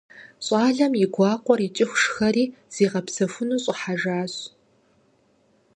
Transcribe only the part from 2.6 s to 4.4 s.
зигъэпсэхуну щӏыхьэжащ.